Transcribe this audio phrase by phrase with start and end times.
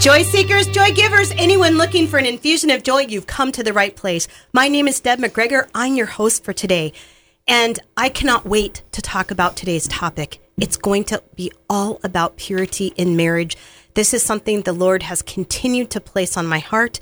[0.00, 3.74] Joy seekers, joy givers, anyone looking for an infusion of joy, you've come to the
[3.74, 4.28] right place.
[4.50, 5.68] My name is Deb McGregor.
[5.74, 6.94] I'm your host for today.
[7.46, 10.40] And I cannot wait to talk about today's topic.
[10.58, 13.58] It's going to be all about purity in marriage.
[13.92, 16.98] This is something the Lord has continued to place on my heart.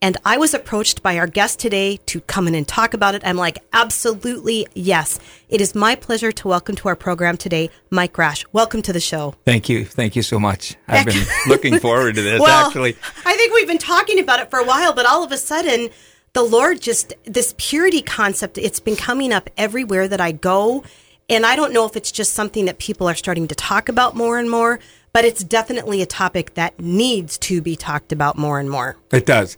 [0.00, 3.22] And I was approached by our guest today to come in and talk about it.
[3.24, 5.18] I'm like, absolutely yes.
[5.48, 8.44] It is my pleasure to welcome to our program today, Mike Rash.
[8.52, 9.34] Welcome to the show.
[9.44, 9.84] Thank you.
[9.84, 10.76] Thank you so much.
[10.86, 12.96] I've been looking forward to this, well, actually.
[13.26, 15.88] I think we've been talking about it for a while, but all of a sudden,
[16.32, 20.84] the Lord just, this purity concept, it's been coming up everywhere that I go.
[21.28, 24.14] And I don't know if it's just something that people are starting to talk about
[24.14, 24.78] more and more,
[25.12, 28.96] but it's definitely a topic that needs to be talked about more and more.
[29.10, 29.56] It does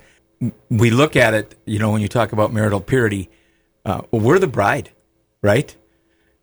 [0.71, 3.31] we look at it, you know, when you talk about marital purity,
[3.85, 4.91] uh, well, we're the bride,
[5.43, 5.75] right?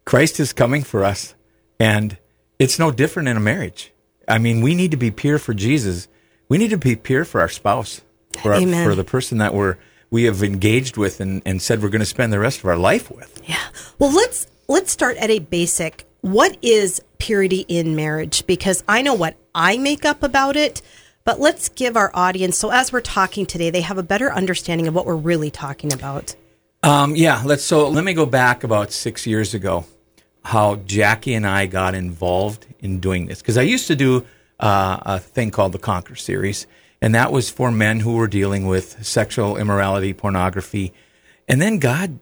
[0.06, 1.36] Christ is coming for us,
[1.80, 2.17] and
[2.59, 3.92] it's no different in a marriage.
[4.28, 6.08] I mean, we need to be pure for Jesus.
[6.50, 8.02] We need to be pure for our spouse,
[8.42, 9.78] for, our, for the person that we're
[10.09, 12.78] we have engaged with and, and said we're going to spend the rest of our
[12.78, 13.42] life with.
[13.45, 13.61] Yeah.
[14.00, 16.06] Well, let's let's start at a basic.
[16.22, 18.45] What is purity in marriage?
[18.48, 20.82] Because I know what I make up about it
[21.28, 24.88] but let's give our audience, so as we're talking today, they have a better understanding
[24.88, 26.33] of what we're really talking about.
[26.83, 27.64] Um, yeah, let's.
[27.64, 29.86] So let me go back about six years ago,
[30.45, 34.25] how Jackie and I got involved in doing this because I used to do
[34.61, 36.66] uh, a thing called the Conquer series,
[37.02, 40.94] and that was for men who were dealing with sexual immorality, pornography,
[41.45, 42.20] and then God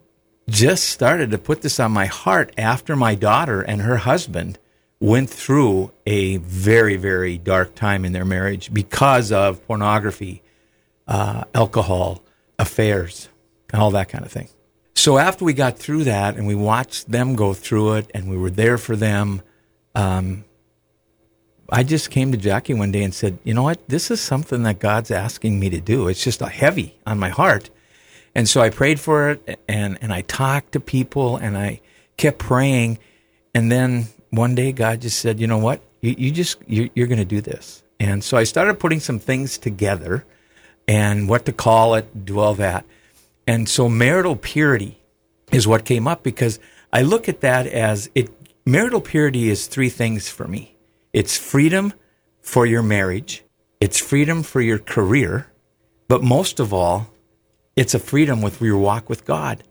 [0.50, 4.58] just started to put this on my heart after my daughter and her husband
[5.00, 10.42] went through a very, very dark time in their marriage because of pornography,
[11.06, 12.22] uh, alcohol,
[12.58, 13.28] affairs,
[13.72, 14.48] and all that kind of thing.
[14.94, 18.36] So after we got through that and we watched them go through it and we
[18.36, 19.42] were there for them,
[19.94, 20.44] um,
[21.68, 23.88] I just came to Jackie one day and said, you know what?
[23.88, 26.08] This is something that God's asking me to do.
[26.08, 27.70] It's just a heavy on my heart.
[28.34, 31.80] And so I prayed for it and, and I talked to people and I
[32.16, 32.98] kept praying.
[33.54, 35.80] And then one day God just said, you know what?
[36.00, 37.82] You, you just, you, you're going to do this.
[37.98, 40.24] And so I started putting some things together
[40.86, 42.84] and what to call it, do all that.
[43.46, 45.00] And so marital purity
[45.52, 46.58] is what came up because
[46.92, 48.30] I look at that as it,
[48.64, 50.76] marital purity is three things for me.
[51.12, 51.92] It's freedom
[52.40, 53.44] for your marriage.
[53.80, 55.46] It's freedom for your career.
[56.08, 57.08] But most of all,
[57.74, 59.64] it's a freedom with your walk with God.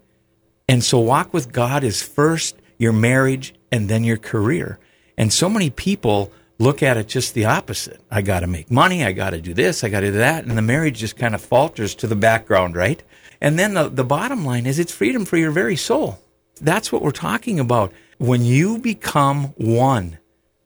[0.67, 4.79] And so walk with God is first your marriage and then your career.
[5.17, 8.01] And so many people look at it just the opposite.
[8.09, 9.03] I got to make money.
[9.03, 9.83] I got to do this.
[9.83, 10.45] I got to do that.
[10.45, 13.01] And the marriage just kind of falters to the background, right?
[13.41, 16.19] And then the, the bottom line is it's freedom for your very soul.
[16.61, 17.91] That's what we're talking about.
[18.17, 20.19] When you become one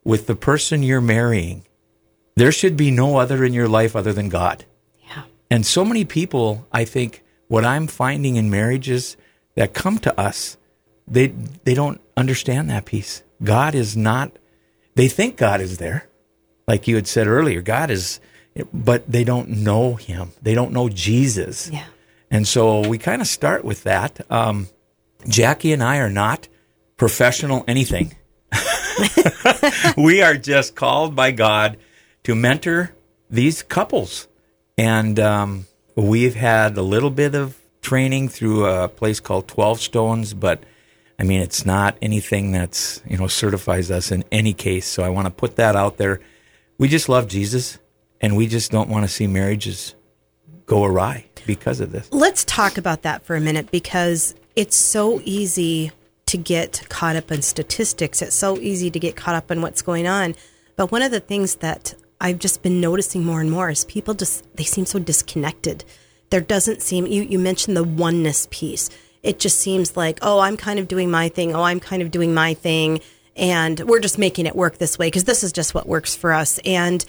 [0.04, 1.66] with the person you're marrying,
[2.36, 4.64] there should be no other in your life other than God.
[5.08, 5.24] Yeah.
[5.50, 9.16] And so many people, I think, what I'm finding in marriages
[9.56, 10.56] that come to us
[11.10, 11.28] they
[11.64, 13.22] they don't understand that piece.
[13.42, 14.38] God is not.
[14.94, 16.08] They think God is there,
[16.66, 17.60] like you had said earlier.
[17.60, 18.20] God is,
[18.72, 20.32] but they don't know Him.
[20.40, 21.70] They don't know Jesus.
[21.72, 21.86] Yeah.
[22.30, 24.20] And so we kind of start with that.
[24.30, 24.68] Um,
[25.28, 26.48] Jackie and I are not
[26.96, 28.14] professional anything.
[29.96, 31.76] we are just called by God
[32.24, 32.94] to mentor
[33.28, 34.28] these couples.
[34.78, 40.34] And um, we've had a little bit of training through a place called 12 Stones,
[40.34, 40.62] but
[41.20, 44.86] I mean, it's not anything that's, you know, certifies us in any case.
[44.86, 46.18] So I want to put that out there.
[46.78, 47.78] We just love Jesus
[48.22, 49.94] and we just don't want to see marriages
[50.64, 52.10] go awry because of this.
[52.10, 55.92] Let's talk about that for a minute because it's so easy
[56.24, 58.22] to get caught up in statistics.
[58.22, 60.34] It's so easy to get caught up in what's going on.
[60.76, 64.14] But one of the things that I've just been noticing more and more is people
[64.14, 65.84] just they seem so disconnected.
[66.30, 68.88] There doesn't seem you you mentioned the oneness piece
[69.22, 71.54] it just seems like, oh, I'm kind of doing my thing.
[71.54, 73.00] Oh, I'm kind of doing my thing.
[73.36, 76.32] And we're just making it work this way because this is just what works for
[76.32, 76.58] us.
[76.64, 77.04] And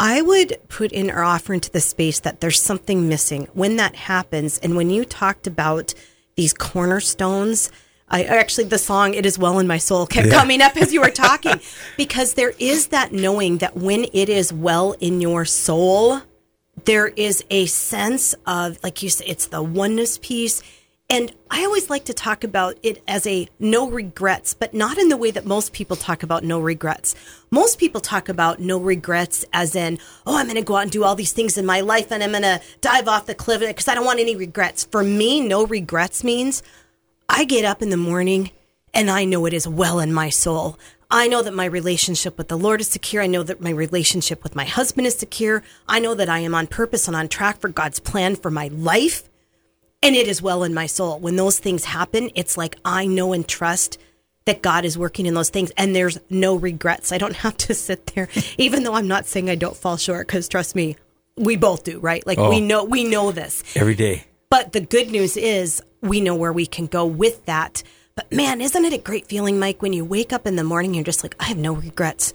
[0.00, 3.96] I would put in or offer into the space that there's something missing when that
[3.96, 4.58] happens.
[4.58, 5.94] And when you talked about
[6.36, 7.70] these cornerstones,
[8.08, 10.34] I actually the song "It Is Well in My Soul" kept yeah.
[10.34, 11.60] coming up as you were talking
[11.96, 16.22] because there is that knowing that when it is well in your soul,
[16.84, 20.62] there is a sense of like you said, it's the oneness piece.
[21.10, 25.08] And I always like to talk about it as a no regrets, but not in
[25.08, 27.14] the way that most people talk about no regrets.
[27.50, 30.90] Most people talk about no regrets as in, oh, I'm going to go out and
[30.90, 33.60] do all these things in my life and I'm going to dive off the cliff
[33.60, 34.84] because I don't want any regrets.
[34.84, 36.62] For me, no regrets means
[37.26, 38.50] I get up in the morning
[38.92, 40.78] and I know it is well in my soul.
[41.10, 43.22] I know that my relationship with the Lord is secure.
[43.22, 45.62] I know that my relationship with my husband is secure.
[45.88, 48.68] I know that I am on purpose and on track for God's plan for my
[48.68, 49.27] life.
[50.02, 51.18] And it is well in my soul.
[51.18, 53.98] When those things happen, it's like I know and trust
[54.44, 57.12] that God is working in those things and there's no regrets.
[57.12, 60.26] I don't have to sit there, even though I'm not saying I don't fall short,
[60.26, 60.96] because trust me,
[61.36, 62.26] we both do, right?
[62.26, 62.48] Like Oh.
[62.50, 63.62] we know we know this.
[63.76, 64.24] Every day.
[64.50, 67.82] But the good news is we know where we can go with that.
[68.14, 70.90] But man, isn't it a great feeling, Mike, when you wake up in the morning,
[70.90, 72.32] and you're just like, I have no regrets.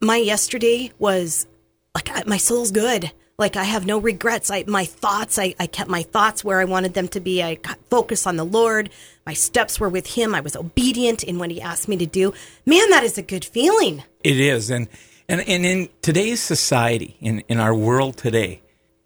[0.00, 1.46] My yesterday was
[1.94, 3.12] like, my soul's good.
[3.40, 4.50] Like I have no regrets.
[4.50, 7.42] I, my thoughts, I, I kept my thoughts where I wanted them to be.
[7.42, 8.90] I got focused on the Lord.
[9.24, 10.34] My steps were with him.
[10.34, 12.34] I was obedient in what he asked me to do.
[12.66, 14.04] Man, that is a good feeling.
[14.22, 14.88] It is, and
[15.26, 18.60] and and in today's society, in in our world today,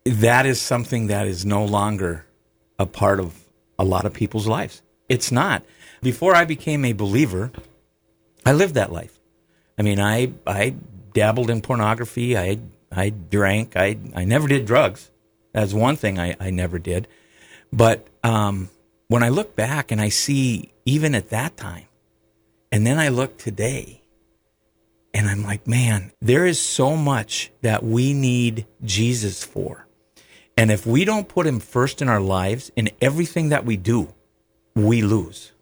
[0.05, 2.27] that is something that is no longer
[2.77, 3.39] a part of
[3.79, 4.83] a lot of people's lives.
[5.09, 5.63] It's not.
[6.03, 7.53] Before I became a believer,
[8.45, 9.17] I lived that life.
[9.79, 10.75] I mean, I I
[11.13, 12.37] dabbled in pornography.
[12.37, 12.59] I
[12.95, 13.77] I drank.
[13.77, 15.11] I I never did drugs.
[15.53, 17.07] That's one thing I, I never did.
[17.73, 18.71] But um,
[19.09, 21.87] when I look back and I see even at that time,
[22.73, 24.03] and then I look today,
[25.13, 29.87] and I'm like, man, there is so much that we need Jesus for.
[30.57, 34.13] And if we don't put him first in our lives, in everything that we do,
[34.75, 35.53] we lose.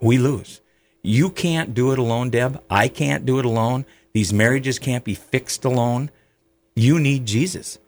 [0.00, 0.60] We lose.
[1.02, 2.62] You can't do it alone, Deb.
[2.70, 3.84] I can't do it alone.
[4.12, 6.10] These marriages can't be fixed alone.
[6.74, 7.78] You need Jesus.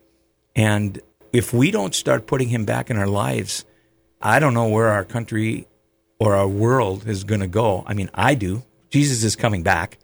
[0.55, 1.01] And
[1.33, 3.65] if we don't start putting him back in our lives,
[4.21, 5.67] I don't know where our country
[6.19, 7.85] or our world is going to go.
[7.87, 8.63] I mean, I do.
[8.91, 9.99] Jesus is coming back.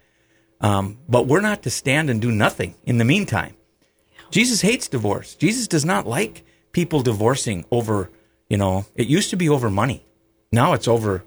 [0.60, 3.54] Um, but we're not to stand and do nothing in the meantime.
[4.30, 5.34] Jesus hates divorce.
[5.34, 8.10] Jesus does not like people divorcing over,
[8.48, 10.04] you know, it used to be over money.
[10.50, 11.24] Now it's over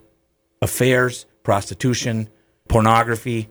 [0.62, 2.30] affairs, prostitution,
[2.68, 3.50] pornography.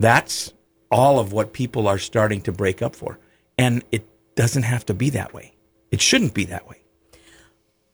[0.00, 0.52] That's
[0.90, 3.18] all of what people are starting to break up for.
[3.62, 4.04] And it
[4.34, 5.54] doesn't have to be that way.
[5.92, 6.82] It shouldn't be that way.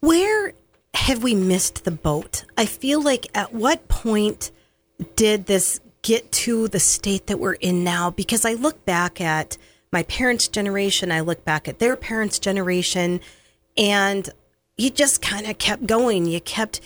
[0.00, 0.54] Where
[0.94, 2.46] have we missed the boat?
[2.56, 4.50] I feel like at what point
[5.14, 8.08] did this get to the state that we're in now?
[8.08, 9.58] Because I look back at
[9.92, 13.20] my parents' generation, I look back at their parents' generation,
[13.76, 14.26] and
[14.78, 16.24] you just kind of kept going.
[16.24, 16.80] You kept,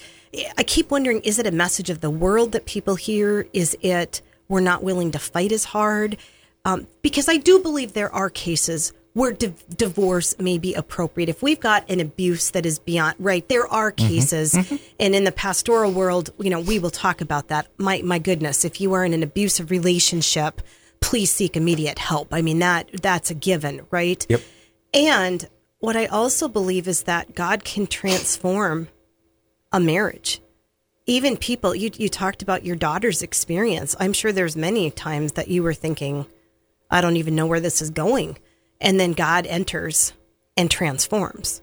[0.58, 3.46] I keep wondering is it a message of the world that people hear?
[3.52, 6.17] Is it we're not willing to fight as hard?
[6.64, 11.29] Um, because I do believe there are cases where di- divorce may be appropriate.
[11.29, 14.55] If we've got an abuse that is beyond, right, there are cases.
[14.99, 17.67] And in the pastoral world, you know, we will talk about that.
[17.79, 20.62] My, my goodness, if you are in an abusive relationship,
[21.00, 22.32] please seek immediate help.
[22.32, 24.25] I mean, that, that's a given, right?
[24.29, 24.41] Yep.
[24.94, 25.49] And
[25.81, 28.88] what I also believe is that God can transform
[29.73, 30.41] a marriage.
[31.06, 33.97] Even people, you, you talked about your daughter's experience.
[33.99, 36.25] I'm sure there's many times that you were thinking,
[36.93, 38.39] I don't even know where this is going.
[38.81, 40.12] And then God enters
[40.56, 41.62] and transforms.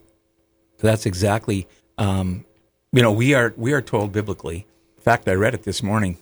[0.78, 1.68] That's exactly,
[1.98, 2.44] um,
[2.92, 4.66] you know, we are we are told biblically.
[4.96, 6.18] In fact, I read it this morning.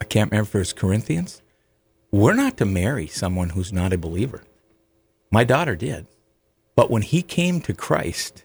[0.00, 1.42] I can't remember if Corinthians.
[2.10, 4.42] We're not to marry someone who's not a believer.
[5.30, 6.06] My daughter did,
[6.74, 8.44] but when he came to Christ,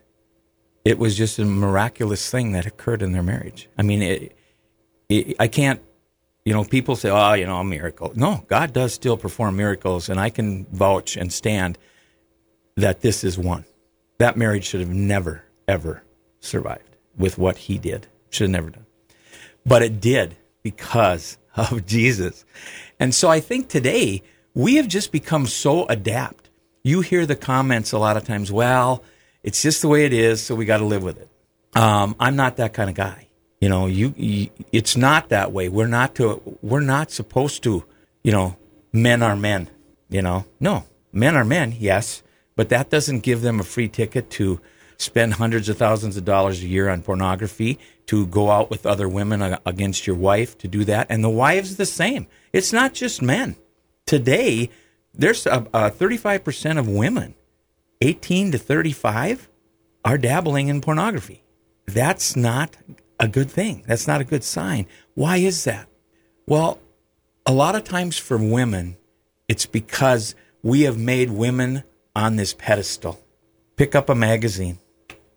[0.83, 3.69] it was just a miraculous thing that occurred in their marriage.
[3.75, 4.37] I mean, it,
[5.09, 5.81] it, I can't.
[6.45, 10.09] You know, people say, "Oh, you know, a miracle." No, God does still perform miracles,
[10.09, 11.77] and I can vouch and stand
[12.77, 13.65] that this is one.
[14.19, 16.03] That marriage should have never, ever
[16.39, 18.07] survived with what he did.
[18.29, 18.85] Should have never done.
[19.65, 22.45] But it did because of Jesus.
[22.99, 24.23] And so I think today
[24.53, 26.49] we have just become so adept.
[26.83, 29.03] You hear the comments a lot of times, well,
[29.43, 31.29] it's just the way it is, so we got to live with it.
[31.75, 33.24] Um, I'm not that kind of guy.
[33.59, 35.69] You know, you, you, it's not that way.
[35.69, 37.85] We're not to, we're not supposed to,
[38.23, 38.57] you know,
[38.91, 39.69] men are men,
[40.09, 40.45] you know.
[40.59, 42.21] No, men are men, yes,
[42.55, 44.59] but that doesn't give them a free ticket to
[44.97, 49.09] spend hundreds of thousands of dollars a year on pornography, to go out with other
[49.09, 51.07] women against your wife, to do that.
[51.09, 52.27] And the wives the same.
[52.53, 53.55] It's not just men.
[54.05, 54.69] Today,
[55.13, 57.33] there's a, a 35% of women,
[58.01, 59.49] 18 to 35,
[60.03, 61.43] are dabbling in pornography.
[61.87, 62.77] That's not
[63.19, 63.83] a good thing.
[63.87, 64.87] That's not a good sign.
[65.13, 65.87] Why is that?
[66.47, 66.79] Well,
[67.45, 68.97] a lot of times for women,
[69.47, 71.83] it's because we have made women
[72.15, 73.19] on this pedestal.
[73.75, 74.79] Pick up a magazine,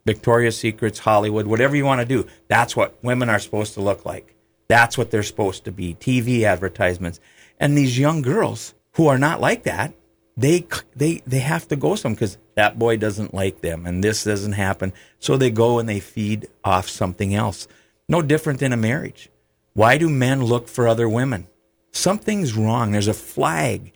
[0.06, 2.26] Victoria's Secrets, Hollywood, whatever you want to do.
[2.48, 4.34] That's what women are supposed to look like.
[4.68, 5.94] That's what they're supposed to be.
[5.94, 7.20] TV advertisements.
[7.58, 9.92] And these young girls who are not like that,
[10.38, 10.66] they
[10.96, 14.52] they they have to go some because that boy doesn't like them and this doesn't
[14.52, 14.94] happen.
[15.18, 17.68] So they go and they feed off something else.
[18.08, 19.28] No different than a marriage.
[19.74, 21.48] Why do men look for other women?
[21.92, 22.92] something's wrong.
[22.92, 23.92] There's a flag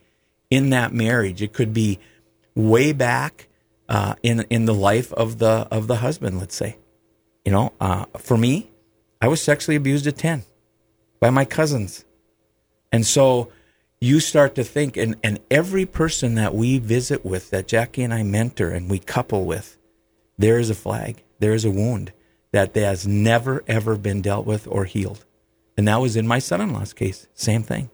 [0.49, 1.41] in that marriage.
[1.41, 1.99] It could be
[2.55, 3.47] way back
[3.89, 6.39] uh, in in the life of the of the husband.
[6.39, 6.77] Let's say,
[7.45, 8.71] you know, uh, for me,
[9.21, 10.43] I was sexually abused at ten
[11.19, 12.05] by my cousins,
[12.91, 13.51] and so
[14.03, 18.13] you start to think, and and every person that we visit with, that Jackie and
[18.13, 19.77] I mentor and we couple with,
[20.37, 22.11] there is a flag, there is a wound
[22.51, 25.25] that has never ever been dealt with or healed,
[25.77, 27.27] and that was in my son-in-law's case.
[27.33, 27.89] Same thing.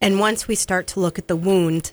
[0.00, 1.92] And once we start to look at the wound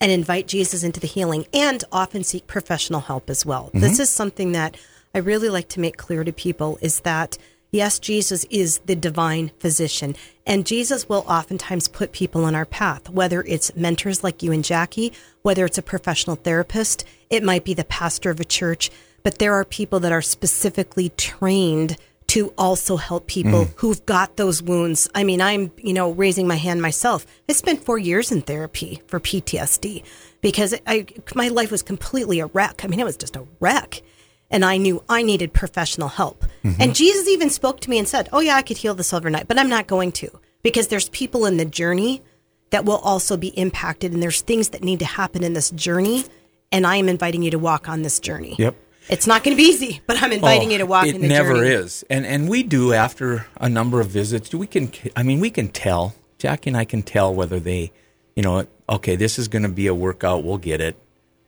[0.00, 3.66] and invite Jesus into the healing and often seek professional help as well.
[3.66, 3.80] Mm-hmm.
[3.80, 4.76] This is something that
[5.14, 7.38] I really like to make clear to people is that
[7.70, 10.14] yes, Jesus is the divine physician
[10.46, 14.64] and Jesus will oftentimes put people on our path, whether it's mentors like you and
[14.64, 18.90] Jackie, whether it's a professional therapist, it might be the pastor of a church,
[19.22, 21.98] but there are people that are specifically trained
[22.28, 23.72] to also help people mm.
[23.76, 25.08] who've got those wounds.
[25.14, 27.26] I mean, I'm, you know, raising my hand myself.
[27.48, 30.02] I spent four years in therapy for PTSD
[30.40, 32.84] because I, my life was completely a wreck.
[32.84, 34.02] I mean, it was just a wreck.
[34.50, 36.44] And I knew I needed professional help.
[36.64, 36.80] Mm-hmm.
[36.80, 39.46] And Jesus even spoke to me and said, Oh, yeah, I could heal this overnight,
[39.46, 40.30] but I'm not going to
[40.62, 42.22] because there's people in the journey
[42.70, 44.12] that will also be impacted.
[44.12, 46.24] And there's things that need to happen in this journey.
[46.72, 48.54] And I am inviting you to walk on this journey.
[48.58, 48.74] Yep.
[49.08, 51.28] It's not going to be easy, but I'm inviting oh, you to walk in the
[51.28, 51.70] never journey.
[51.70, 54.54] is, and and we do after a number of visits.
[54.54, 56.14] We can, I mean, we can tell.
[56.36, 57.90] Jackie and I can tell whether they,
[58.36, 60.44] you know, okay, this is going to be a workout.
[60.44, 60.96] We'll get it,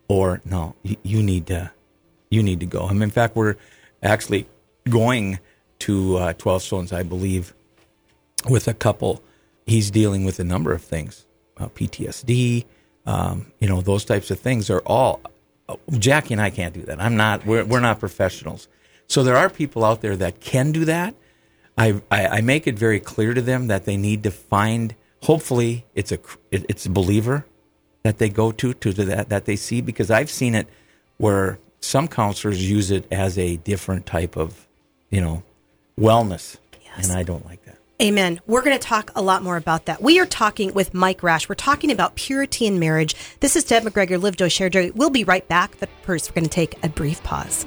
[0.09, 1.71] or no, you, you need to,
[2.31, 2.87] you need to go.
[2.87, 3.57] I mean, in fact, we're
[4.03, 4.47] actually
[4.89, 5.39] going
[5.81, 7.55] to uh, Twelve Stones, I believe,
[8.49, 9.23] with a couple.
[9.67, 11.27] He's dealing with a number of things,
[11.59, 12.65] uh, PTSD.
[13.07, 15.21] Um, you know, those types of things are all
[15.99, 17.01] Jackie and I can't do that.
[17.01, 17.47] I'm not.
[17.47, 18.69] We're we're not professionals.
[19.07, 21.15] So there are people out there that can do that.
[21.77, 24.95] I, I, I make it very clear to them that they need to find.
[25.23, 26.19] Hopefully, it's a
[26.51, 27.47] it's a believer
[28.03, 30.69] that they go to to that that they see because I've seen it
[31.19, 34.67] where some counselors use it as a different type of
[35.11, 35.43] you know
[35.99, 37.09] wellness, yes.
[37.09, 37.77] and I don't like that.
[38.01, 38.41] Amen.
[38.47, 40.01] We're going to talk a lot more about that.
[40.01, 41.51] We are talking with Mike Rash.
[41.51, 43.15] We're talking about purity in marriage.
[43.41, 44.91] This is Deb McGregor, Live Joy, Share Joy.
[44.95, 47.67] We'll be right back, but first, we're going to take a brief pause.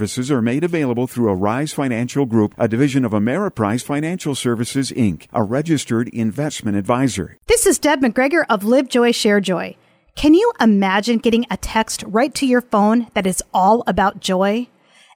[0.01, 5.27] services are made available through Arise Financial Group, a division of Ameriprise Financial Services, Inc.,
[5.31, 7.37] a registered investment advisor.
[7.45, 9.75] This is Deb McGregor of Live Joy, Share Joy.
[10.15, 14.67] Can you imagine getting a text right to your phone that is all about joy?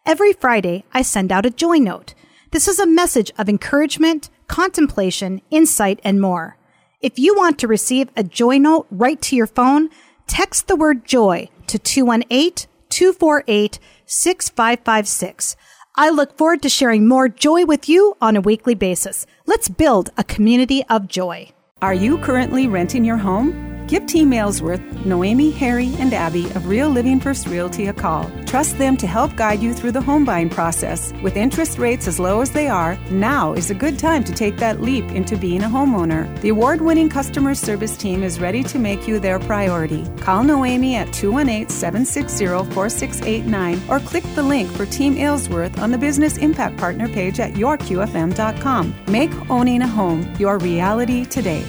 [0.05, 2.13] Every Friday, I send out a joy note.
[2.51, 6.57] This is a message of encouragement, contemplation, insight, and more.
[7.01, 9.89] If you want to receive a joy note right to your phone,
[10.27, 15.57] text the word joy to 218 248 6556.
[15.97, 19.25] I look forward to sharing more joy with you on a weekly basis.
[19.45, 21.49] Let's build a community of joy.
[21.81, 23.74] Are you currently renting your home?
[23.87, 28.31] Give Team Aylesworth, Noemi, Harry, and Abby of Real Living First Realty a call.
[28.45, 31.13] Trust them to help guide you through the home buying process.
[31.21, 34.57] With interest rates as low as they are, now is a good time to take
[34.57, 36.25] that leap into being a homeowner.
[36.41, 40.03] The award winning customer service team is ready to make you their priority.
[40.17, 45.97] Call Noemi at 218 760 4689 or click the link for Team Aylesworth on the
[45.97, 48.95] Business Impact Partner page at yourqfm.com.
[49.07, 51.63] Make owning a home your reality today.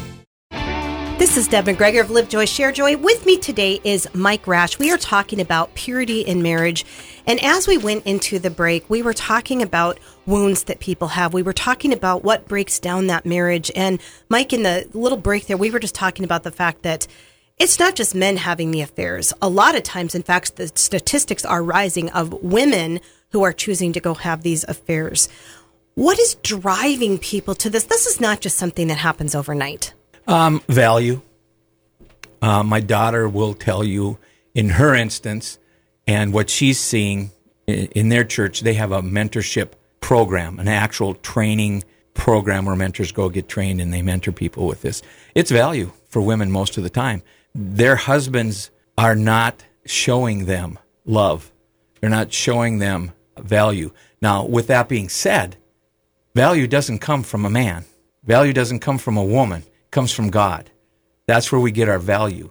[1.18, 2.94] This is Deb McGregor of Live Joy, Share Joy.
[2.98, 4.78] With me today is Mike Rash.
[4.78, 6.84] We are talking about purity in marriage.
[7.26, 11.32] And as we went into the break, we were talking about wounds that people have.
[11.32, 13.70] We were talking about what breaks down that marriage.
[13.74, 17.06] And Mike, in the little break there, we were just talking about the fact that
[17.56, 19.32] it's not just men having the affairs.
[19.40, 23.94] A lot of times, in fact, the statistics are rising of women who are choosing
[23.94, 25.30] to go have these affairs.
[25.94, 27.84] What is driving people to this?
[27.84, 29.94] This is not just something that happens overnight.
[30.26, 31.22] Um, value.
[32.42, 34.18] Uh, my daughter will tell you,
[34.54, 35.58] in her instance,
[36.06, 37.30] and what she's seeing
[37.66, 43.12] in, in their church, they have a mentorship program, an actual training program where mentors
[43.12, 45.02] go get trained and they mentor people with this.
[45.34, 47.22] It's value for women most of the time.
[47.54, 51.52] Their husbands are not showing them love.
[52.00, 53.92] They're not showing them value.
[54.20, 55.56] Now, with that being said,
[56.34, 57.84] value doesn't come from a man.
[58.24, 59.62] Value doesn't come from a woman,
[59.96, 60.70] comes from God.
[61.26, 62.50] That's where we get our value.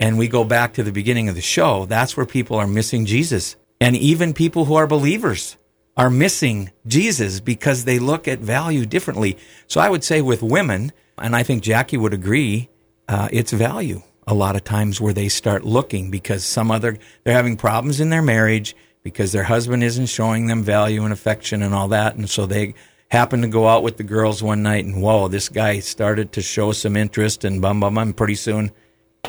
[0.00, 3.04] And we go back to the beginning of the show, that's where people are missing
[3.04, 3.54] Jesus.
[3.82, 5.58] And even people who are believers
[5.98, 9.36] are missing Jesus because they look at value differently.
[9.66, 12.70] So I would say with women, and I think Jackie would agree,
[13.08, 17.34] uh, it's value a lot of times where they start looking because some other, they're
[17.34, 21.74] having problems in their marriage because their husband isn't showing them value and affection and
[21.74, 22.16] all that.
[22.16, 22.74] And so they
[23.10, 26.42] happen to go out with the girls one night and whoa, this guy started to
[26.42, 28.12] show some interest and bum bum bum.
[28.12, 28.72] Pretty soon,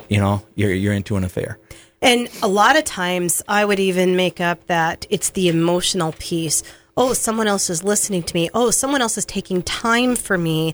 [0.09, 1.59] you know, you're, you're into an affair.
[2.01, 6.63] And a lot of times I would even make up that it's the emotional piece.
[6.95, 8.49] Oh, someone else is listening to me.
[8.53, 10.73] Oh, someone else is taking time for me.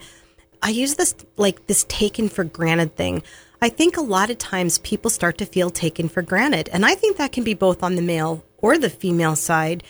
[0.62, 3.24] I use this like this taken for granted thing.
[3.62, 6.70] I think a lot of times people start to feel taken for granted.
[6.74, 9.84] And I think that can be both on the male or the female side.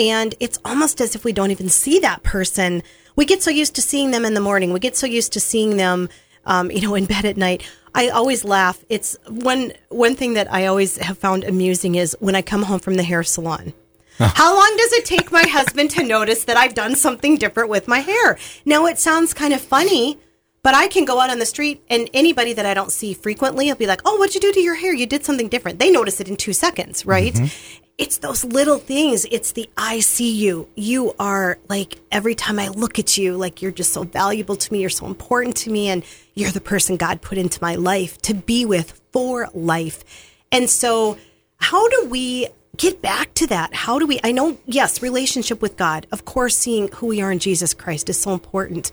[0.00, 2.82] And it's almost as if we don't even see that person.
[3.16, 4.72] We get so used to seeing them in the morning.
[4.72, 6.08] We get so used to seeing them,
[6.46, 7.62] um, you know, in bed at night.
[7.94, 8.82] I always laugh.
[8.88, 12.78] It's one one thing that I always have found amusing is when I come home
[12.78, 13.74] from the hair salon.
[14.18, 17.88] How long does it take my husband to notice that I've done something different with
[17.88, 18.38] my hair?
[18.66, 20.18] Now it sounds kind of funny,
[20.62, 23.66] but I can go out on the street and anybody that I don't see frequently
[23.66, 24.94] will be like, "Oh, what'd you do to your hair?
[24.94, 27.34] You did something different." They notice it in 2 seconds, right?
[27.34, 27.84] Mm-hmm.
[28.00, 29.26] It's those little things.
[29.30, 30.70] It's the I see you.
[30.74, 34.72] You are like every time I look at you, like you're just so valuable to
[34.72, 36.02] me, you're so important to me and
[36.32, 40.02] you're the person God put into my life to be with for life.
[40.50, 41.18] And so,
[41.58, 43.74] how do we get back to that?
[43.74, 46.06] How do we I know yes, relationship with God.
[46.10, 48.92] Of course, seeing who we are in Jesus Christ is so important.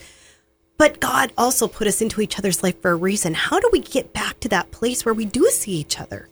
[0.77, 3.35] But God also put us into each other's life for a reason.
[3.35, 6.27] How do we get back to that place where we do see each other?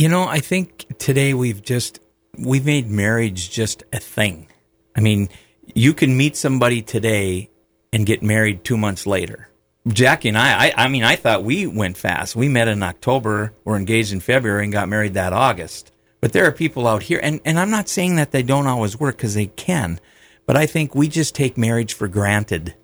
[0.00, 2.00] You know, I think today we've just
[2.38, 4.48] we've made marriage just a thing.
[4.96, 5.28] I mean,
[5.74, 7.50] you can meet somebody today
[7.92, 9.50] and get married 2 months later.
[9.86, 12.34] Jackie and I, I, I mean, I thought we went fast.
[12.34, 15.92] We met in October, were engaged in February, and got married that August.
[16.22, 18.98] But there are people out here, and, and I'm not saying that they don't always
[18.98, 20.00] work because they can,
[20.46, 22.74] but I think we just take marriage for granted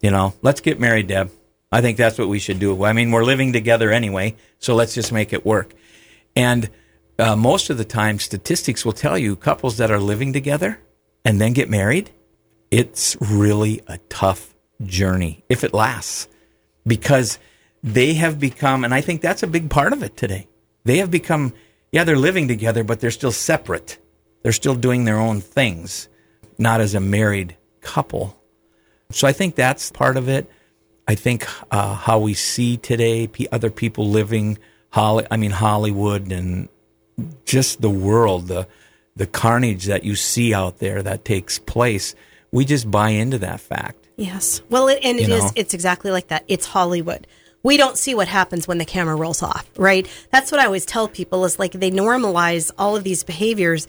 [0.00, 1.30] you know, let's get married, Deb.
[1.72, 2.84] I think that's what we should do.
[2.84, 5.74] I mean, we're living together anyway, so let's just make it work.
[6.38, 6.70] And
[7.18, 10.78] uh, most of the time, statistics will tell you couples that are living together
[11.24, 12.12] and then get married,
[12.70, 16.28] it's really a tough journey if it lasts
[16.86, 17.40] because
[17.82, 20.46] they have become, and I think that's a big part of it today.
[20.84, 21.54] They have become,
[21.90, 23.98] yeah, they're living together, but they're still separate.
[24.42, 26.08] They're still doing their own things,
[26.56, 28.40] not as a married couple.
[29.10, 30.48] So I think that's part of it.
[31.08, 34.58] I think uh, how we see today other people living,
[34.90, 36.68] Holly, I mean Hollywood and
[37.44, 38.66] just the world, the
[39.16, 42.14] the carnage that you see out there that takes place.
[42.52, 44.08] We just buy into that fact.
[44.16, 44.62] Yes.
[44.70, 46.44] Well, it, and it is, It's exactly like that.
[46.48, 47.26] It's Hollywood.
[47.62, 50.08] We don't see what happens when the camera rolls off, right?
[50.30, 53.88] That's what I always tell people is like they normalize all of these behaviors,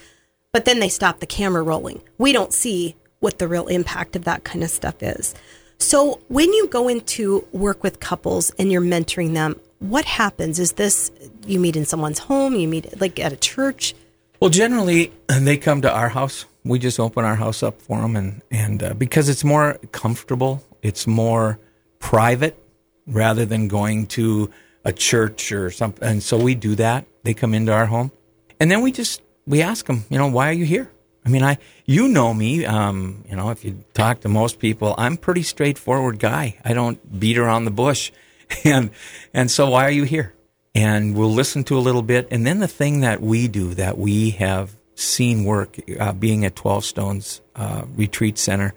[0.52, 2.02] but then they stop the camera rolling.
[2.18, 5.36] We don't see what the real impact of that kind of stuff is.
[5.78, 10.60] So, when you go into work with couples and you're mentoring them, what happens?
[10.60, 11.12] Is this
[11.46, 13.96] you meet in someone's home, you meet like at a church?
[14.40, 16.46] Well, generally they come to our house.
[16.64, 20.64] We just open our house up for them, and and uh, because it's more comfortable,
[20.82, 21.60] it's more
[22.00, 22.62] private
[23.08, 24.52] rather than going to
[24.86, 26.08] a church or something.
[26.08, 27.06] And so we do that.
[27.24, 28.12] They come into our home,
[28.60, 30.92] and then we just we ask them, you know, why are you here?
[31.26, 32.66] I mean, I you know me.
[32.66, 36.58] Um, you know, if you talk to most people, I'm pretty straightforward guy.
[36.64, 38.12] I don't beat around the bush,
[38.66, 38.92] and
[39.34, 40.34] and so why are you here?
[40.76, 43.98] And we'll listen to a little bit, and then the thing that we do that
[43.98, 48.74] we have seen work, uh, being at Twelve Stones uh, Retreat Center,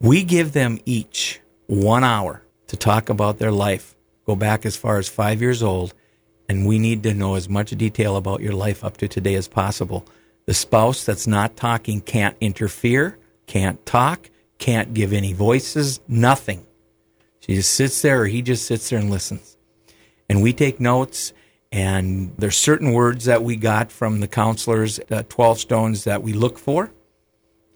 [0.00, 3.94] we give them each one hour to talk about their life.
[4.26, 5.92] Go back as far as five years old,
[6.48, 9.48] and we need to know as much detail about your life up to today as
[9.48, 10.06] possible
[10.46, 16.66] the spouse that's not talking can't interfere, can't talk, can't give any voices, nothing.
[17.44, 19.56] She just sits there or he just sits there and listens.
[20.28, 21.32] And we take notes
[21.70, 26.32] and there's certain words that we got from the counselors, uh, 12 stones that we
[26.32, 26.90] look for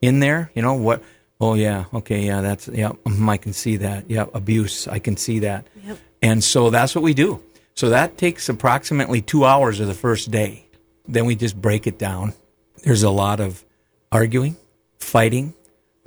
[0.01, 0.51] in there.
[0.55, 1.03] You know, what,
[1.41, 4.09] oh yeah, okay, yeah, that's, yeah, mm, I can see that.
[4.09, 5.67] Yeah, abuse, I can see that.
[5.85, 5.99] Yep.
[6.23, 7.43] And so that's what we do.
[7.75, 10.65] So that takes approximately two hours of the first day.
[11.07, 12.35] Then we just break it down
[12.83, 13.65] there's a lot of
[14.11, 14.57] arguing,
[14.99, 15.55] fighting,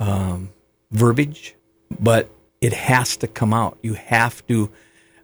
[0.00, 0.50] um,
[0.90, 1.54] verbiage,
[2.00, 2.28] but
[2.62, 3.76] it has to come out.
[3.82, 4.70] You have to,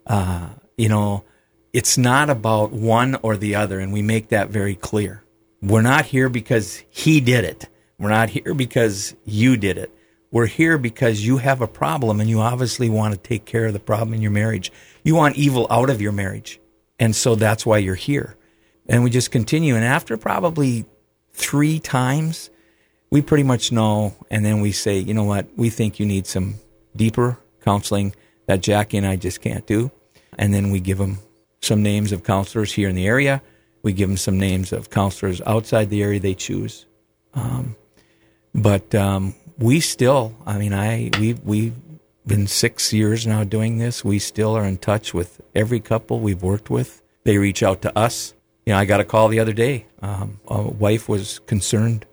[0.06, 1.24] uh, you know,
[1.72, 5.22] it's not about one or the other, and we make that very clear.
[5.62, 7.68] We're not here because he did it.
[7.96, 9.94] We're not here because you did it.
[10.32, 13.72] We're here because you have a problem and you obviously want to take care of
[13.72, 14.70] the problem in your marriage.
[15.02, 16.60] You want evil out of your marriage.
[16.98, 18.36] And so that's why you're here.
[18.88, 19.74] And we just continue.
[19.74, 20.84] And after probably
[21.32, 22.50] three times,
[23.10, 24.14] we pretty much know.
[24.30, 25.46] And then we say, you know what?
[25.56, 26.56] We think you need some
[26.94, 28.14] deeper counseling
[28.46, 29.90] that Jackie and I just can't do.
[30.38, 31.18] And then we give them
[31.60, 33.42] some names of counselors here in the area.
[33.82, 36.86] We give them some names of counselors outside the area they choose.
[37.34, 37.76] Um,
[38.54, 41.74] but um, we still, I mean, I we we've
[42.26, 44.04] been six years now doing this.
[44.04, 47.02] We still are in touch with every couple we've worked with.
[47.24, 48.34] They reach out to us.
[48.66, 49.86] You know, I got a call the other day.
[50.02, 52.06] Um, a wife was concerned.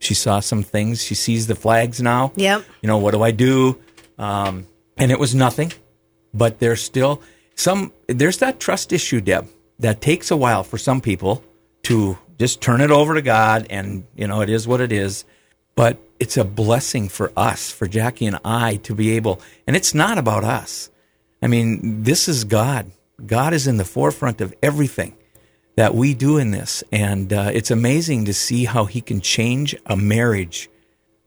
[0.00, 1.02] She saw some things.
[1.02, 2.32] She sees the flags now.
[2.34, 2.64] Yep.
[2.82, 3.78] You know, what do I do?
[4.18, 5.72] Um, and it was nothing,
[6.32, 7.22] but there's still
[7.54, 7.92] some.
[8.06, 9.48] There's that trust issue, Deb,
[9.78, 11.42] that takes a while for some people
[11.84, 15.24] to just turn it over to God, and you know, it is what it is.
[15.74, 19.40] But it's a blessing for us, for Jackie and I, to be able.
[19.66, 20.90] And it's not about us.
[21.40, 22.90] I mean, this is God.
[23.24, 25.16] God is in the forefront of everything
[25.76, 29.74] that we do in this, and uh, it's amazing to see how He can change
[29.86, 30.68] a marriage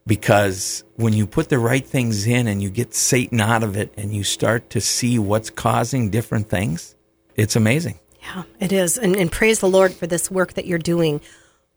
[0.06, 3.92] because when you put the right things in and you get Satan out of it
[3.96, 6.94] and you start to see what's causing different things,
[7.34, 7.98] it's amazing.
[8.22, 8.98] Yeah, it is.
[8.98, 11.20] And, and praise the Lord for this work that you're doing.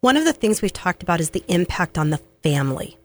[0.00, 2.96] One of the things we've talked about is the impact on the family.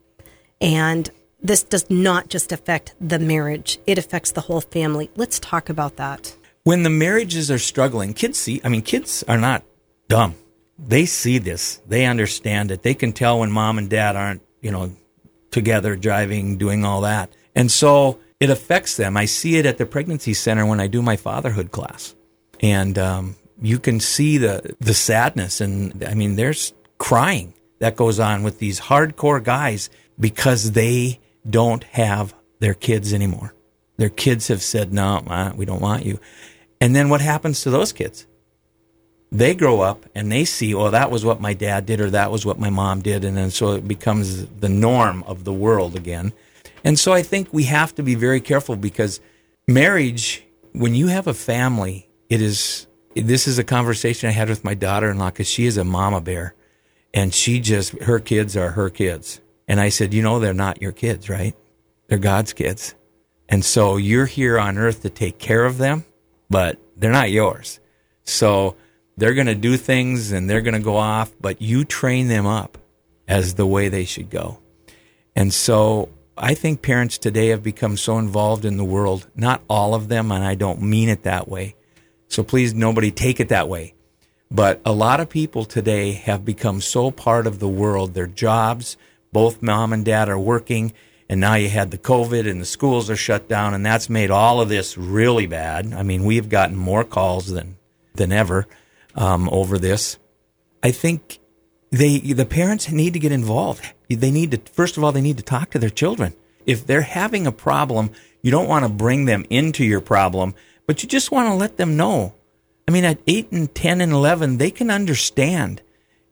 [0.61, 1.09] And
[1.41, 5.11] this does not just affect the marriage, it affects the whole family.
[5.15, 6.35] Let's talk about that.
[6.63, 9.63] When the marriages are struggling, kids see, I mean, kids are not
[10.07, 10.35] dumb.
[10.79, 12.83] They see this, they understand it.
[12.83, 14.91] They can tell when mom and dad aren't, you know,
[15.55, 17.33] together, driving, doing all that.
[17.55, 19.17] And so it affects them.
[19.17, 22.13] I see it at the pregnancy center when I do my fatherhood class.
[22.59, 25.61] And um, you can see the, the sadness.
[25.61, 29.89] And I mean, there's crying that goes on with these hardcore guys
[30.19, 33.55] because they don't have their kids anymore.
[33.97, 36.19] Their kids have said, no, we don't want you.
[36.81, 38.27] And then what happens to those kids?
[39.37, 42.31] They grow up and they see, oh, that was what my dad did or that
[42.31, 43.25] was what my mom did.
[43.25, 46.31] And then so it becomes the norm of the world again.
[46.83, 49.19] And so I think we have to be very careful because
[49.67, 54.63] marriage, when you have a family, it is, this is a conversation I had with
[54.63, 56.55] my daughter in law because she is a mama bear
[57.13, 59.41] and she just, her kids are her kids.
[59.67, 61.55] And I said, you know, they're not your kids, right?
[62.07, 62.95] They're God's kids.
[63.49, 66.05] And so you're here on earth to take care of them,
[66.49, 67.79] but they're not yours.
[68.23, 68.75] So,
[69.17, 72.45] they're going to do things and they're going to go off, but you train them
[72.45, 72.77] up
[73.27, 74.59] as the way they should go.
[75.35, 79.93] And so I think parents today have become so involved in the world, not all
[79.93, 81.75] of them, and I don't mean it that way.
[82.27, 83.93] So please, nobody take it that way.
[84.51, 88.97] But a lot of people today have become so part of the world, their jobs,
[89.31, 90.93] both mom and dad are working,
[91.27, 94.29] and now you had the COVID and the schools are shut down, and that's made
[94.29, 95.93] all of this really bad.
[95.93, 97.77] I mean, we've gotten more calls than,
[98.13, 98.67] than ever
[99.15, 100.17] um, over this.
[100.83, 101.39] I think
[101.91, 103.93] they the parents need to get involved.
[104.09, 106.33] They need to first of all they need to talk to their children.
[106.65, 110.55] If they're having a problem, you don't want to bring them into your problem,
[110.87, 112.33] but you just want to let them know.
[112.87, 115.81] I mean, at eight and ten and eleven, they can understand.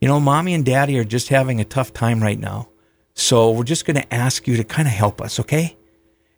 [0.02, 2.67] You know, mommy and daddy are just having a tough time right now,
[3.15, 5.78] so we're just going to ask you to kind of help us, okay?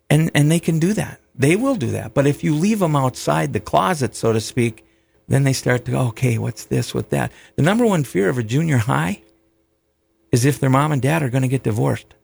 [0.08, 1.20] And and they can do that.
[1.34, 2.14] They will do that.
[2.14, 4.85] But if you leave them outside the closet, so to speak,
[5.28, 7.32] then they start to go, okay, what's this, what that?
[7.56, 9.22] The number one fear of a junior high
[10.32, 12.14] is if their mom and dad are going to get divorced.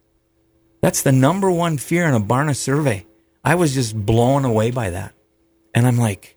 [0.80, 3.06] That's the number one fear in a Barna survey.
[3.44, 5.14] I was just blown away by that.
[5.74, 6.36] And I'm like,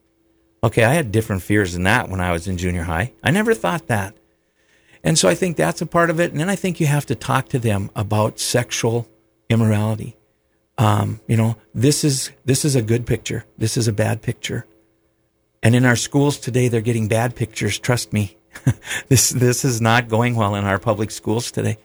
[0.64, 3.14] okay, I had different fears than that when I was in junior high.
[3.24, 4.16] I never thought that.
[5.04, 6.32] And so I think that's a part of it.
[6.32, 9.08] And then I think you have to talk to them about sexual
[9.50, 10.16] immorality.
[10.78, 13.46] Um, you know, this is this is a good picture.
[13.58, 14.66] This is a bad picture.
[15.64, 17.80] And in our schools today, they're getting bad pictures.
[17.80, 18.38] Trust me.
[19.10, 21.78] this, this is not going well in our public schools today.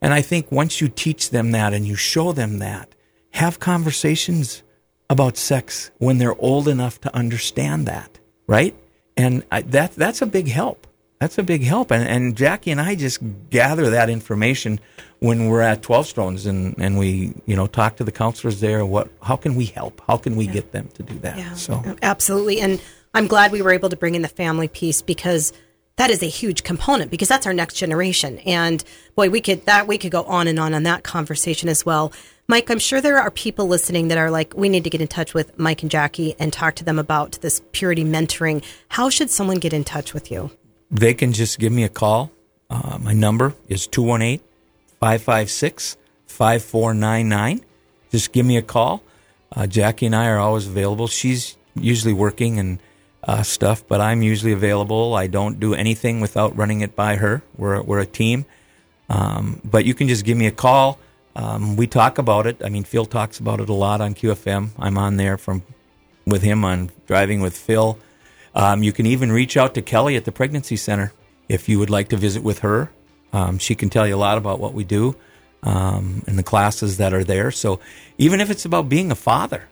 [0.00, 2.94] And I think once you teach them that and you show them that,
[3.32, 4.62] have conversations
[5.10, 8.74] about sex when they're old enough to understand that, right?
[9.16, 10.86] And I, that, that's a big help.
[11.18, 11.90] That's a big help.
[11.90, 14.78] And, and Jackie and I just gather that information
[15.18, 18.86] when we're at 12 Stones and, and we, you know, talk to the counselors there.
[18.86, 20.00] What, how can we help?
[20.06, 20.52] How can we yeah.
[20.52, 21.36] get them to do that?
[21.36, 22.60] Yeah, so absolutely.
[22.60, 22.80] And
[23.14, 25.52] I'm glad we were able to bring in the family piece because
[25.96, 28.38] that is a huge component because that's our next generation.
[28.40, 28.82] And
[29.16, 32.12] boy, we could that we could go on and on on that conversation as well.
[32.50, 35.08] Mike, I'm sure there are people listening that are like, we need to get in
[35.08, 38.64] touch with Mike and Jackie and talk to them about this purity mentoring.
[38.88, 40.50] How should someone get in touch with you?
[40.90, 42.30] They can just give me a call.
[42.70, 44.40] Uh, my number is 218
[44.98, 47.64] 556 5499.
[48.10, 49.02] just give me a call.
[49.54, 51.06] Uh, Jackie and I are always available.
[51.06, 52.78] She's usually working and
[53.28, 55.14] uh, stuff, but I'm usually available.
[55.14, 57.42] I don't do anything without running it by her.
[57.58, 58.46] We're we're a team.
[59.10, 60.98] Um, but you can just give me a call.
[61.36, 62.62] Um, we talk about it.
[62.64, 64.70] I mean, Phil talks about it a lot on QFM.
[64.78, 65.62] I'm on there from
[66.26, 67.98] with him on driving with Phil.
[68.54, 71.12] Um, you can even reach out to Kelly at the pregnancy center
[71.48, 72.90] if you would like to visit with her.
[73.34, 75.16] Um, she can tell you a lot about what we do
[75.62, 77.50] um, and the classes that are there.
[77.50, 77.78] So
[78.16, 79.68] even if it's about being a father,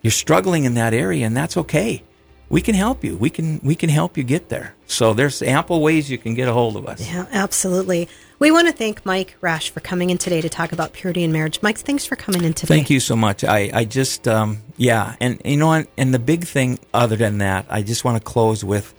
[0.00, 2.02] you're struggling in that area, and that's okay.
[2.48, 3.16] We can help you.
[3.16, 4.74] We can we can help you get there.
[4.86, 7.06] So there's ample ways you can get a hold of us.
[7.06, 8.08] Yeah, absolutely.
[8.38, 11.32] We want to thank Mike Rash for coming in today to talk about purity in
[11.32, 11.60] marriage.
[11.60, 12.74] Mike, thanks for coming in today.
[12.76, 13.42] Thank you so much.
[13.42, 15.16] I, I just, um, yeah.
[15.20, 18.22] And, you know, and, and the big thing other than that, I just want to
[18.22, 18.94] close with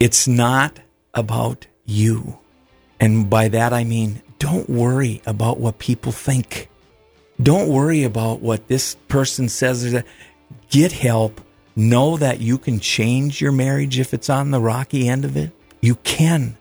[0.00, 0.80] it's not
[1.12, 2.38] about you.
[2.98, 6.70] And by that, I mean, don't worry about what people think.
[7.42, 10.02] Don't worry about what this person says.
[10.70, 11.40] Get help.
[11.74, 15.52] Know that you can change your marriage if it's on the rocky end of it.
[15.80, 16.56] You can.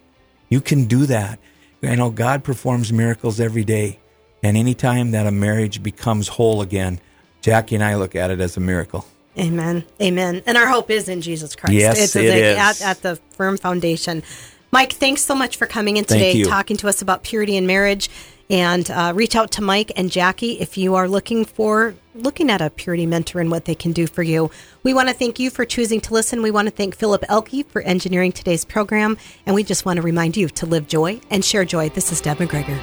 [0.50, 1.40] You can do that.
[1.84, 4.00] I know God performs miracles every day.
[4.44, 7.00] And anytime that a marriage becomes whole again,
[7.42, 9.06] Jackie and I look at it as a miracle.
[9.38, 9.86] Amen.
[10.02, 10.44] Amen.
[10.46, 11.74] And our hope is in Jesus Christ.
[11.74, 12.58] Yes, it's it a, is.
[12.58, 14.24] At, at the firm foundation.
[14.72, 18.10] Mike, thanks so much for coming in today, talking to us about purity in marriage.
[18.52, 22.60] And uh, reach out to Mike and Jackie if you are looking for looking at
[22.60, 24.52] a purity mentor and what they can do for you.
[24.84, 26.42] We want to thank you for choosing to listen.
[26.42, 30.04] We want to thank Philip Elke for engineering today's program, and we just want to
[30.04, 31.88] remind you to live joy and share joy.
[31.90, 32.78] This is Deb McGregor.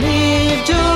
[0.00, 0.95] Live joy,